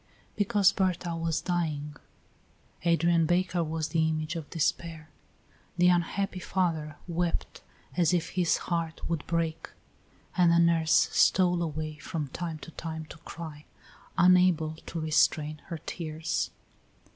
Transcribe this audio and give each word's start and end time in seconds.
Because 0.35 0.71
Berta 0.71 1.15
was 1.15 1.41
dying. 1.41 1.95
Adrian 2.85 3.27
Baker 3.27 3.63
was 3.63 3.89
the 3.89 4.07
image 4.09 4.35
of 4.35 4.49
despair; 4.49 5.11
the 5.77 5.89
unhappy 5.89 6.39
father 6.39 6.95
wept 7.07 7.61
as 7.95 8.11
if 8.11 8.29
his 8.29 8.57
heart 8.65 9.07
would 9.07 9.23
break, 9.27 9.69
and 10.35 10.51
the 10.51 10.57
nurse 10.57 11.07
stole 11.11 11.61
away 11.61 11.97
from 11.97 12.29
time 12.29 12.57
to 12.65 12.71
time 12.71 13.05
to 13.09 13.19
cry, 13.19 13.65
unable 14.17 14.73
to 14.87 14.99
restrain 14.99 15.61
her 15.67 15.77
tears. 15.77 16.49